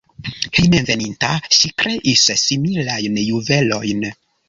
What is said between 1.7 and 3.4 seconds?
kreis similajn